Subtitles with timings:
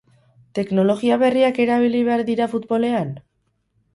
[0.59, 3.15] Teknologia berriak erabili behar dira futbolean?